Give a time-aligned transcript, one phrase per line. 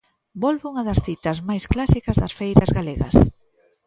[0.43, 3.15] Volve unha das citas máis clásicas das feiras galegas.